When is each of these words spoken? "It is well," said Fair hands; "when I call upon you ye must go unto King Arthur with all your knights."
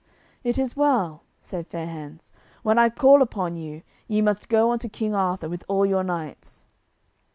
"It 0.43 0.57
is 0.57 0.75
well," 0.75 1.25
said 1.41 1.67
Fair 1.67 1.85
hands; 1.85 2.31
"when 2.63 2.79
I 2.79 2.89
call 2.89 3.21
upon 3.21 3.55
you 3.55 3.83
ye 4.07 4.19
must 4.19 4.49
go 4.49 4.71
unto 4.71 4.89
King 4.89 5.13
Arthur 5.13 5.47
with 5.47 5.63
all 5.67 5.85
your 5.85 6.03
knights." 6.03 6.65